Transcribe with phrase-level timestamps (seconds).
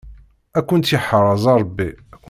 [0.57, 1.89] Ad kent-yeḥrez Ṛebbi.